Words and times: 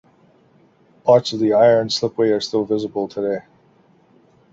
Parts 1.03 1.31
of 1.31 1.39
the 1.39 1.53
iron 1.53 1.91
slipway 1.91 2.29
are 2.31 2.41
still 2.41 2.65
visible 2.65 3.07
today. 3.07 3.43